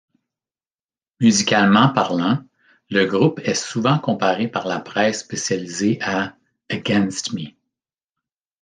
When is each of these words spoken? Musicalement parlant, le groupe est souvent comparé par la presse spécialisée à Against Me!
Musicalement 1.19 1.89
parlant, 1.89 2.43
le 2.89 3.05
groupe 3.05 3.37
est 3.43 3.53
souvent 3.53 3.99
comparé 3.99 4.47
par 4.47 4.65
la 4.65 4.79
presse 4.79 5.19
spécialisée 5.19 5.99
à 6.01 6.35
Against 6.71 7.33
Me! 7.33 7.51